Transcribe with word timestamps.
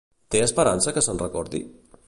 Té 0.35 0.39
esperança 0.45 0.95
que 0.97 1.05
se'n 1.09 1.23
recordi? 1.25 1.63